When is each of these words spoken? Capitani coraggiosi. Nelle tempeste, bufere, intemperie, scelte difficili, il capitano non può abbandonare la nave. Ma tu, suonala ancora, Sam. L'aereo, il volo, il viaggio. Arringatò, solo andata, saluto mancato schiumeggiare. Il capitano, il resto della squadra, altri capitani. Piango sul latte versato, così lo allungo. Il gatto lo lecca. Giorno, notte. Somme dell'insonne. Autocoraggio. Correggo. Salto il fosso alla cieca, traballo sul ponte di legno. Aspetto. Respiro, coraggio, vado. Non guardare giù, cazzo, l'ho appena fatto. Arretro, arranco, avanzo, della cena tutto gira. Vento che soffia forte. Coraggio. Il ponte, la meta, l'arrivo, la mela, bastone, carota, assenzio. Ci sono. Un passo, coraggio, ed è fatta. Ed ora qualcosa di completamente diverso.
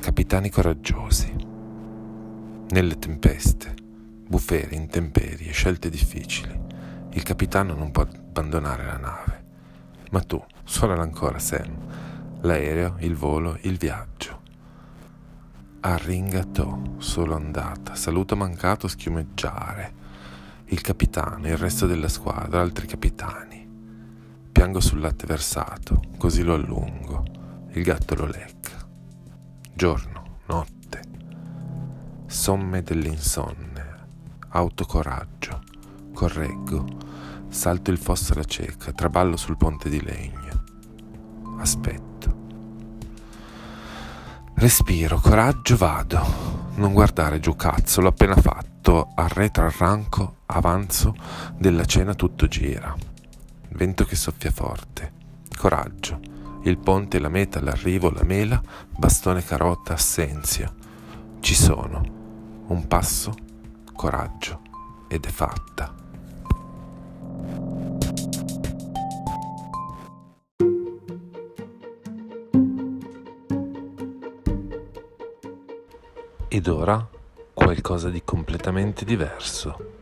Capitani 0.00 0.50
coraggiosi. 0.50 1.34
Nelle 2.70 2.98
tempeste, 2.98 3.74
bufere, 4.26 4.74
intemperie, 4.74 5.52
scelte 5.52 5.88
difficili, 5.90 6.58
il 7.10 7.22
capitano 7.22 7.74
non 7.74 7.90
può 7.90 8.02
abbandonare 8.02 8.84
la 8.84 8.96
nave. 8.96 9.44
Ma 10.10 10.20
tu, 10.20 10.42
suonala 10.64 11.02
ancora, 11.02 11.38
Sam. 11.38 11.76
L'aereo, 12.40 12.96
il 13.00 13.14
volo, 13.14 13.58
il 13.62 13.76
viaggio. 13.76 14.40
Arringatò, 15.80 16.80
solo 16.98 17.34
andata, 17.34 17.94
saluto 17.94 18.36
mancato 18.36 18.88
schiumeggiare. 18.88 19.92
Il 20.66 20.80
capitano, 20.80 21.46
il 21.46 21.56
resto 21.56 21.86
della 21.86 22.08
squadra, 22.08 22.60
altri 22.60 22.86
capitani. 22.86 23.67
Piango 24.58 24.80
sul 24.80 24.98
latte 24.98 25.24
versato, 25.24 26.02
così 26.16 26.42
lo 26.42 26.54
allungo. 26.54 27.22
Il 27.74 27.84
gatto 27.84 28.16
lo 28.16 28.26
lecca. 28.26 28.84
Giorno, 29.72 30.40
notte. 30.46 31.02
Somme 32.26 32.82
dell'insonne. 32.82 34.06
Autocoraggio. 34.48 35.62
Correggo. 36.12 36.84
Salto 37.48 37.92
il 37.92 37.98
fosso 37.98 38.32
alla 38.32 38.42
cieca, 38.42 38.90
traballo 38.90 39.36
sul 39.36 39.56
ponte 39.56 39.88
di 39.88 40.02
legno. 40.02 40.64
Aspetto. 41.58 42.36
Respiro, 44.54 45.20
coraggio, 45.20 45.76
vado. 45.76 46.20
Non 46.74 46.92
guardare 46.94 47.38
giù, 47.38 47.54
cazzo, 47.54 48.00
l'ho 48.00 48.08
appena 48.08 48.34
fatto. 48.34 49.12
Arretro, 49.14 49.66
arranco, 49.66 50.38
avanzo, 50.46 51.14
della 51.56 51.84
cena 51.84 52.14
tutto 52.14 52.48
gira. 52.48 52.92
Vento 53.70 54.04
che 54.04 54.16
soffia 54.16 54.50
forte. 54.50 55.12
Coraggio. 55.56 56.20
Il 56.64 56.78
ponte, 56.78 57.18
la 57.18 57.28
meta, 57.28 57.60
l'arrivo, 57.60 58.10
la 58.10 58.24
mela, 58.24 58.60
bastone, 58.96 59.44
carota, 59.44 59.94
assenzio. 59.94 60.74
Ci 61.40 61.54
sono. 61.54 62.02
Un 62.66 62.86
passo, 62.86 63.34
coraggio, 63.94 64.60
ed 65.08 65.24
è 65.24 65.30
fatta. 65.30 65.94
Ed 76.48 76.66
ora 76.66 77.08
qualcosa 77.54 78.08
di 78.08 78.22
completamente 78.24 79.04
diverso. 79.04 79.96